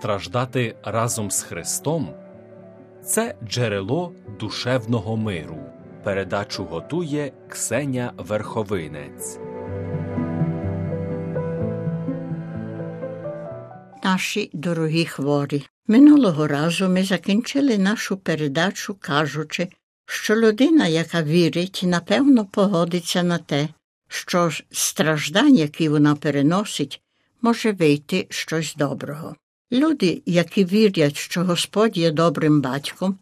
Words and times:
страждати 0.00 0.76
разом 0.82 1.30
з 1.30 1.42
Христом 1.42 2.14
це 3.04 3.34
джерело 3.44 4.12
душевного 4.40 5.16
миру. 5.16 5.58
Передачу 6.04 6.64
готує 6.64 7.32
Ксеня 7.48 8.12
Верховинець. 8.16 9.38
Наші 14.04 14.50
дорогі 14.52 15.04
хворі. 15.04 15.66
Минулого 15.86 16.46
разу 16.46 16.88
ми 16.88 17.04
закінчили 17.04 17.78
нашу 17.78 18.16
передачу, 18.16 18.96
кажучи, 19.00 19.68
що 20.06 20.36
людина, 20.36 20.86
яка 20.86 21.22
вірить, 21.22 21.80
напевно 21.84 22.46
погодиться 22.46 23.22
на 23.22 23.38
те, 23.38 23.68
що 24.08 24.50
страждань, 24.70 25.56
які 25.56 25.88
вона 25.88 26.14
переносить, 26.14 27.02
може 27.42 27.72
вийти 27.72 28.26
щось 28.30 28.74
доброго. 28.74 29.36
Люди, 29.72 30.22
які 30.26 30.64
вірять, 30.64 31.16
що 31.16 31.44
Господь 31.44 31.96
є 31.96 32.10
добрим 32.10 32.60
батьком, 32.60 33.18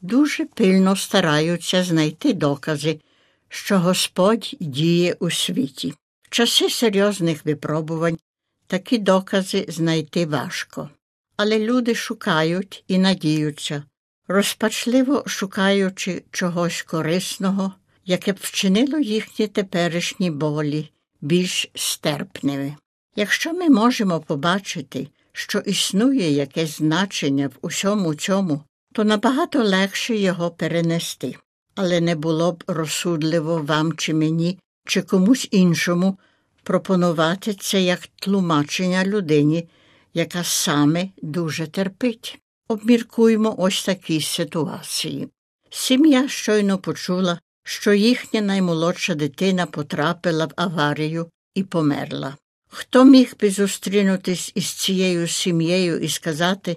дуже 0.00 0.44
пильно 0.44 0.96
стараються 0.96 1.84
знайти 1.84 2.32
докази, 2.32 3.00
що 3.48 3.78
Господь 3.78 4.56
діє 4.60 5.16
у 5.20 5.30
світі. 5.30 5.94
В 6.22 6.28
часи 6.30 6.70
серйозних 6.70 7.44
випробувань 7.44 8.18
такі 8.66 8.98
докази 8.98 9.66
знайти 9.68 10.26
важко. 10.26 10.90
Але 11.36 11.58
люди 11.58 11.94
шукають 11.94 12.84
і 12.88 12.98
надіються, 12.98 13.82
розпачливо 14.28 15.22
шукаючи 15.26 16.22
чогось 16.30 16.82
корисного, 16.82 17.74
яке 18.04 18.32
б 18.32 18.36
вчинило 18.40 18.98
їхні 18.98 19.48
теперішні 19.48 20.30
болі 20.30 20.90
більш 21.20 21.70
стерпними. 21.74 22.76
Якщо 23.16 23.52
ми 23.52 23.68
можемо 23.68 24.20
побачити, 24.20 25.08
що 25.32 25.58
існує 25.58 26.30
якесь 26.30 26.78
значення 26.78 27.48
в 27.48 27.66
усьому 27.66 28.14
цьому, 28.14 28.62
то 28.92 29.04
набагато 29.04 29.64
легше 29.64 30.16
його 30.16 30.50
перенести, 30.50 31.36
але 31.74 32.00
не 32.00 32.14
було 32.14 32.52
б 32.52 32.64
розсудливо 32.66 33.58
вам 33.58 33.96
чи 33.96 34.14
мені, 34.14 34.58
чи 34.86 35.02
комусь 35.02 35.48
іншому 35.50 36.18
пропонувати 36.62 37.54
це 37.54 37.82
як 37.82 38.00
тлумачення 38.06 39.04
людині, 39.04 39.68
яка 40.14 40.44
саме 40.44 41.08
дуже 41.22 41.66
терпить. 41.66 42.38
Обміркуємо 42.68 43.54
ось 43.58 43.84
такі 43.84 44.20
ситуації. 44.20 45.28
Сім'я 45.70 46.28
щойно 46.28 46.78
почула, 46.78 47.40
що 47.64 47.92
їхня 47.92 48.40
наймолодша 48.40 49.14
дитина 49.14 49.66
потрапила 49.66 50.46
в 50.46 50.52
аварію 50.56 51.30
і 51.54 51.62
померла. 51.62 52.36
Хто 52.72 53.04
міг 53.04 53.34
би 53.40 53.50
зустрінутись 53.50 54.52
із 54.54 54.66
цією 54.66 55.28
сім'єю 55.28 55.98
і 55.98 56.08
сказати, 56.08 56.76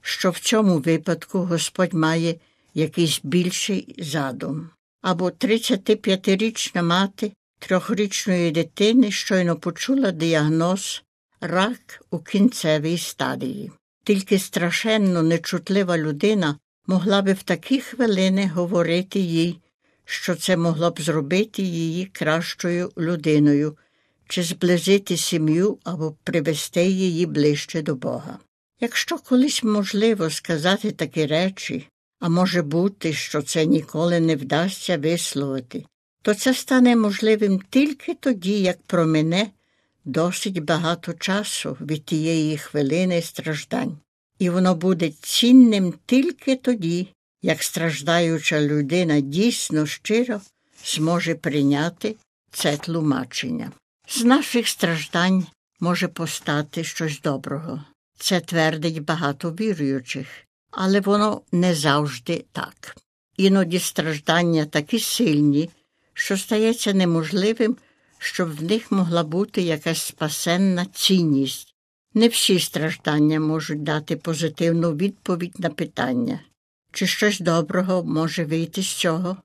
що 0.00 0.30
в 0.30 0.38
цьому 0.38 0.78
випадку 0.78 1.38
Господь 1.38 1.94
має 1.94 2.34
якийсь 2.74 3.20
більший 3.22 3.94
задум? 3.98 4.70
Або 5.02 5.28
35-річна 5.28 6.82
мати 6.82 7.32
трьохрічної 7.58 8.50
дитини 8.50 9.10
щойно 9.10 9.56
почула 9.56 10.10
діагноз 10.10 11.02
рак 11.40 12.04
у 12.10 12.18
кінцевій 12.18 12.98
стадії. 12.98 13.72
Тільки 14.04 14.38
страшенно 14.38 15.22
нечутлива 15.22 15.98
людина 15.98 16.58
могла 16.86 17.22
би 17.22 17.32
в 17.32 17.42
такі 17.42 17.80
хвилини 17.80 18.50
говорити 18.54 19.18
їй, 19.18 19.60
що 20.04 20.34
це 20.34 20.56
могло 20.56 20.90
б 20.90 21.00
зробити 21.00 21.62
її 21.62 22.06
кращою 22.06 22.92
людиною 22.98 23.76
чи 24.32 24.42
зблизити 24.42 25.16
сім'ю 25.16 25.78
або 25.84 26.16
привести 26.24 26.84
її 26.84 27.26
ближче 27.26 27.82
до 27.82 27.94
Бога. 27.94 28.38
Якщо 28.80 29.18
колись 29.18 29.62
можливо 29.62 30.30
сказати 30.30 30.90
такі 30.90 31.26
речі, 31.26 31.88
а 32.20 32.28
може 32.28 32.62
бути, 32.62 33.12
що 33.12 33.42
це 33.42 33.66
ніколи 33.66 34.20
не 34.20 34.36
вдасться 34.36 34.98
висловити, 34.98 35.84
то 36.22 36.34
це 36.34 36.54
стане 36.54 36.96
можливим 36.96 37.60
тільки 37.70 38.14
тоді, 38.14 38.60
як 38.62 38.82
промине 38.82 39.50
досить 40.04 40.64
багато 40.64 41.12
часу 41.12 41.76
від 41.80 42.04
тієї 42.04 42.58
хвилини 42.58 43.22
страждань, 43.22 43.98
і 44.38 44.50
воно 44.50 44.74
буде 44.74 45.10
цінним 45.10 45.94
тільки 46.06 46.56
тоді, 46.56 47.08
як 47.42 47.62
страждаюча 47.62 48.60
людина 48.60 49.20
дійсно 49.20 49.86
щиро 49.86 50.40
зможе 50.84 51.34
прийняти 51.34 52.16
це 52.50 52.76
тлумачення. 52.76 53.72
З 54.14 54.24
наших 54.24 54.68
страждань 54.68 55.46
може 55.80 56.08
постати 56.08 56.84
щось 56.84 57.20
доброго. 57.20 57.84
Це 58.18 58.40
твердить 58.40 59.04
багато 59.04 59.50
віруючих, 59.50 60.26
але 60.70 61.00
воно 61.00 61.42
не 61.52 61.74
завжди 61.74 62.44
так. 62.52 62.96
Іноді 63.36 63.78
страждання 63.78 64.64
такі 64.64 64.98
сильні, 64.98 65.70
що 66.14 66.36
стається 66.36 66.92
неможливим, 66.92 67.76
щоб 68.18 68.56
в 68.56 68.62
них 68.62 68.92
могла 68.92 69.22
бути 69.24 69.62
якась 69.62 70.02
спасенна 70.02 70.86
цінність. 70.86 71.74
Не 72.14 72.28
всі 72.28 72.58
страждання 72.60 73.40
можуть 73.40 73.82
дати 73.82 74.16
позитивну 74.16 74.96
відповідь 74.96 75.60
на 75.60 75.70
питання, 75.70 76.40
чи 76.92 77.06
щось 77.06 77.40
доброго 77.40 78.04
може 78.04 78.44
вийти 78.44 78.82
з 78.82 78.92
цього. 78.92 79.36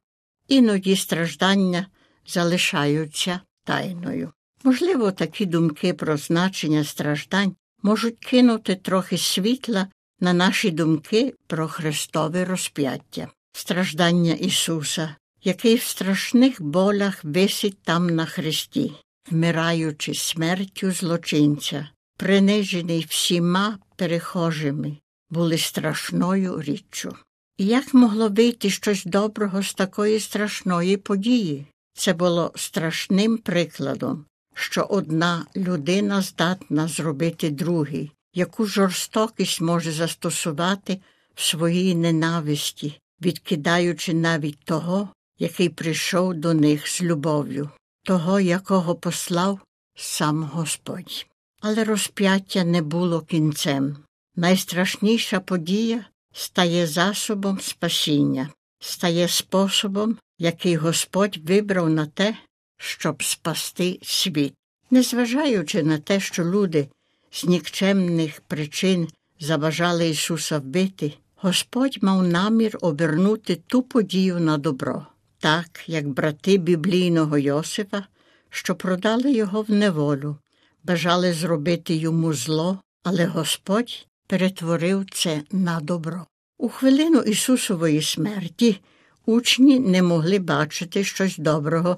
Іноді 0.48 0.96
страждання 0.96 1.88
залишаються 2.26 3.40
тайною. 3.64 4.32
Можливо, 4.64 5.12
такі 5.12 5.46
думки 5.46 5.94
про 5.94 6.18
значення 6.18 6.84
страждань 6.84 7.56
можуть 7.84 8.20
кинути 8.20 8.76
трохи 8.76 9.18
світла 9.18 9.88
на 10.20 10.34
наші 10.34 10.72
думки 10.72 11.34
про 11.48 11.68
Христове 11.68 12.46
розп'яття, 12.46 13.28
страждання 13.54 14.34
Ісуса, 14.34 15.16
який 15.44 15.76
в 15.76 15.84
страшних 15.84 16.62
болях 16.62 17.24
висить 17.24 17.84
там 17.84 18.08
на 18.08 18.26
хресті, 18.26 18.94
вмираючи 19.32 20.14
смертю 20.14 20.92
злочинця, 20.92 21.90
принижений 22.18 23.06
всіма 23.10 23.78
перехожими, 23.96 24.98
були 25.30 25.58
страшною 25.58 26.62
річчю. 26.62 27.16
І 27.58 27.66
як 27.66 27.94
могло 27.94 28.30
вийти 28.30 28.70
щось 28.70 29.06
доброго 29.06 29.64
з 29.64 29.74
такої 29.74 30.20
страшної 30.20 30.98
події? 30.98 31.66
Це 31.94 32.14
було 32.14 32.54
страшним 32.56 33.38
прикладом, 33.38 34.26
що 34.60 34.84
одна 34.84 35.46
людина 35.56 36.22
здатна 36.22 36.88
зробити 36.88 37.50
другій, 37.50 38.12
яку 38.34 38.66
жорстокість 38.66 39.62
може 39.62 39.92
застосувати 39.92 41.00
в 41.36 41.42
своїй 41.42 41.96
ненависті, 41.96 43.00
відкидаючи 43.22 44.14
навіть 44.14 44.60
того, 44.64 45.10
який 45.40 45.70
прийшов 45.70 46.34
до 46.34 46.54
них 46.54 46.88
з 46.88 47.02
любов'ю, 47.02 47.70
того, 48.04 48.40
якого 48.40 48.96
послав 48.96 49.60
сам 49.96 50.44
Господь. 50.44 51.26
Але 51.62 51.84
розп'яття 51.84 52.64
не 52.64 52.82
було 52.82 53.22
кінцем. 53.22 53.98
Найстрашніша 54.36 55.40
подія 55.40 56.06
стає 56.34 56.88
засобом 56.88 57.60
спасіння, 57.60 58.50
стає 58.80 59.28
способом, 59.28 60.18
який 60.40 60.76
Господь 60.76 61.38
вибрав 61.38 61.90
на 61.90 62.06
те, 62.06 62.38
щоб 62.78 63.24
спасти 63.24 64.00
світ. 64.02 64.54
Незважаючи 64.92 65.84
на 65.84 65.98
те, 65.98 66.20
що 66.20 66.44
люди 66.44 66.88
з 67.32 67.46
нікчемних 67.46 68.42
причин 68.42 69.08
забажали 69.40 70.10
Ісуса 70.10 70.60
вбити, 70.60 71.14
Господь 71.36 71.98
мав 72.02 72.24
намір 72.24 72.78
обернути 72.82 73.56
ту 73.68 73.84
подію 73.84 74.40
на 74.40 74.58
добро, 74.58 75.06
так 75.40 75.84
як 75.88 76.08
брати 76.08 76.58
біблійного 76.58 77.38
Йосифа, 77.38 78.08
що 78.50 78.76
продали 78.76 79.32
його 79.32 79.62
в 79.62 79.72
неволю, 79.72 80.38
бажали 80.84 81.34
зробити 81.34 81.96
йому 81.96 82.34
зло, 82.34 82.80
але 83.04 83.26
Господь 83.26 84.08
перетворив 84.28 85.06
це 85.12 85.42
на 85.52 85.80
добро. 85.80 86.26
У 86.58 86.70
хвилину 86.70 87.20
Ісусової 87.20 88.02
смерті 88.02 88.82
учні 89.26 89.80
не 89.80 90.02
могли 90.02 90.40
бачити 90.40 91.04
щось 91.04 91.38
доброго 91.38 91.98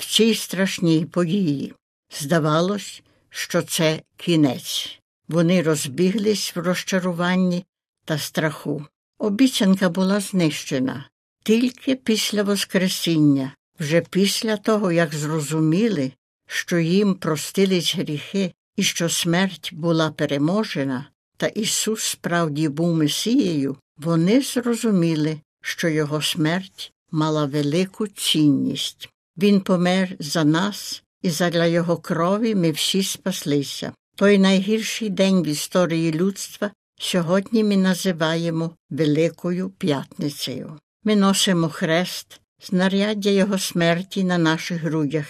в 0.00 0.04
цій 0.04 0.34
страшній 0.34 1.04
події. 1.04 1.74
Здавалось, 2.20 3.02
що 3.30 3.62
це 3.62 4.02
кінець. 4.16 4.98
Вони 5.28 5.62
розбіглись 5.62 6.56
в 6.56 6.58
розчаруванні 6.58 7.64
та 8.04 8.18
страху. 8.18 8.86
Обіцянка 9.18 9.88
була 9.88 10.20
знищена 10.20 11.08
тільки 11.44 11.96
після 11.96 12.42
Воскресіння, 12.42 13.54
вже 13.80 14.00
після 14.00 14.56
того, 14.56 14.92
як 14.92 15.14
зрозуміли, 15.14 16.12
що 16.46 16.78
їм 16.78 17.14
простились 17.14 17.94
гріхи 17.94 18.52
і 18.76 18.82
що 18.82 19.08
смерть 19.08 19.70
була 19.72 20.10
переможена, 20.10 21.06
та 21.36 21.46
Ісус 21.46 22.02
справді 22.02 22.68
був 22.68 22.96
Месією, 22.96 23.76
вони 23.98 24.42
зрозуміли, 24.42 25.40
що 25.62 25.88
Його 25.88 26.22
смерть 26.22 26.92
мала 27.10 27.44
велику 27.46 28.06
цінність. 28.06 29.08
Він 29.42 29.60
помер 29.60 30.16
за 30.18 30.44
нас, 30.44 31.02
і 31.22 31.30
задля 31.30 31.66
його 31.66 31.96
крові 31.96 32.54
ми 32.54 32.70
всі 32.70 33.02
спаслися. 33.02 33.92
Той 34.16 34.38
найгірший 34.38 35.08
день 35.08 35.42
в 35.42 35.46
історії 35.46 36.12
людства 36.12 36.70
сьогодні 36.98 37.64
ми 37.64 37.76
називаємо 37.76 38.70
Великою 38.90 39.70
П'ятницею. 39.70 40.78
Ми 41.04 41.16
носимо 41.16 41.68
хрест, 41.68 42.40
знаряддя 42.62 43.30
Його 43.30 43.58
смерті 43.58 44.24
на 44.24 44.38
наших 44.38 44.82
грудях, 44.82 45.26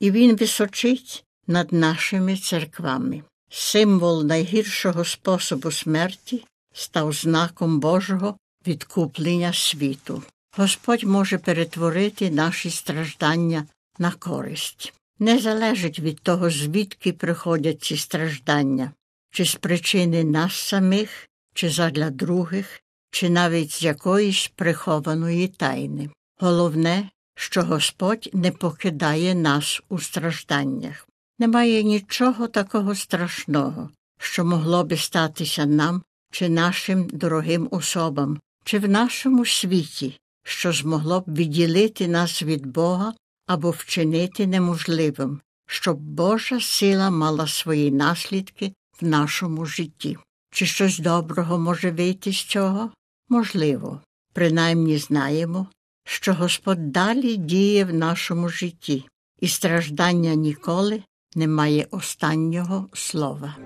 і 0.00 0.10
Він 0.10 0.36
височить 0.36 1.24
над 1.46 1.72
нашими 1.72 2.36
церквами. 2.36 3.22
Символ 3.50 4.24
найгіршого 4.24 5.04
способу 5.04 5.70
смерті 5.70 6.44
став 6.72 7.12
знаком 7.12 7.80
Божого 7.80 8.36
відкуплення 8.66 9.52
світу. 9.52 10.22
Господь 10.56 11.04
може 11.04 11.38
перетворити 11.38 12.30
наші 12.30 12.70
страждання 12.70 13.66
на 13.98 14.12
користь. 14.12 14.94
Не 15.18 15.38
залежить 15.38 15.98
від 16.00 16.20
того, 16.20 16.50
звідки 16.50 17.12
приходять 17.12 17.82
ці 17.82 17.96
страждання, 17.96 18.92
чи 19.30 19.44
з 19.44 19.54
причини 19.54 20.24
нас 20.24 20.54
самих, 20.54 21.28
чи 21.54 21.70
задля 21.70 22.10
других, 22.10 22.80
чи 23.10 23.30
навіть 23.30 23.70
з 23.70 23.82
якоїсь 23.82 24.52
прихованої 24.56 25.48
тайни. 25.48 26.10
Головне, 26.40 27.10
що 27.34 27.62
Господь 27.62 28.30
не 28.32 28.50
покидає 28.50 29.34
нас 29.34 29.82
у 29.88 29.98
стражданнях. 29.98 31.08
Немає 31.38 31.82
нічого 31.82 32.48
такого 32.48 32.94
страшного, 32.94 33.90
що 34.18 34.44
могло 34.44 34.84
би 34.84 34.96
статися 34.96 35.66
нам 35.66 36.02
чи 36.32 36.48
нашим 36.48 37.08
дорогим 37.12 37.68
особам, 37.70 38.40
чи 38.64 38.78
в 38.78 38.88
нашому 38.88 39.46
світі, 39.46 40.20
що 40.44 40.72
змогло 40.72 41.20
б 41.20 41.24
відділити 41.28 42.08
нас 42.08 42.42
від 42.42 42.66
Бога 42.66 43.14
або 43.46 43.70
вчинити 43.70 44.46
неможливим, 44.46 45.40
щоб 45.66 45.98
Божа 45.98 46.60
сила 46.60 47.10
мала 47.10 47.46
свої 47.46 47.90
наслідки 47.90 48.72
в 49.00 49.04
нашому 49.04 49.66
житті. 49.66 50.16
Чи 50.50 50.66
щось 50.66 50.98
доброго 50.98 51.58
може 51.58 51.90
вийти 51.90 52.32
з 52.32 52.44
цього? 52.44 52.90
Можливо. 53.28 54.00
Принаймні 54.32 54.98
знаємо, 54.98 55.66
що 56.04 56.34
Господь 56.34 56.92
далі 56.92 57.36
діє 57.36 57.84
в 57.84 57.94
нашому 57.94 58.48
житті, 58.48 59.04
і 59.40 59.48
страждання 59.48 60.34
ніколи 60.34 61.02
не 61.34 61.48
має 61.48 61.86
останнього 61.90 62.88
слова. 62.92 63.56